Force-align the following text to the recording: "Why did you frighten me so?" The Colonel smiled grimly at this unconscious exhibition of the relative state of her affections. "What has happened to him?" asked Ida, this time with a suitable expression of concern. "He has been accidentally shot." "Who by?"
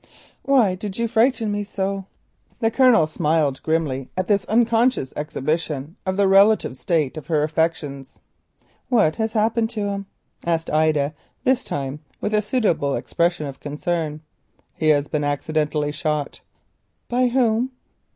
"Why 0.41 0.73
did 0.73 0.97
you 0.97 1.07
frighten 1.07 1.51
me 1.51 1.63
so?" 1.63 2.07
The 2.57 2.71
Colonel 2.71 3.05
smiled 3.05 3.61
grimly 3.61 4.09
at 4.17 4.27
this 4.27 4.45
unconscious 4.45 5.13
exhibition 5.15 5.95
of 6.07 6.17
the 6.17 6.27
relative 6.27 6.75
state 6.75 7.17
of 7.17 7.27
her 7.27 7.43
affections. 7.43 8.19
"What 8.89 9.17
has 9.17 9.33
happened 9.33 9.69
to 9.77 9.81
him?" 9.89 10.07
asked 10.43 10.71
Ida, 10.71 11.13
this 11.43 11.63
time 11.63 11.99
with 12.19 12.33
a 12.33 12.41
suitable 12.41 12.95
expression 12.95 13.45
of 13.45 13.59
concern. 13.59 14.21
"He 14.73 14.87
has 14.89 15.07
been 15.07 15.23
accidentally 15.23 15.91
shot." 15.91 16.41
"Who 17.11 17.27
by?" 17.29 17.67